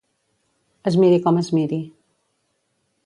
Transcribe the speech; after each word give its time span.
Es 0.91 0.97
miri 1.03 1.19
com 1.27 1.37
es 1.43 1.53
miri. 1.59 1.81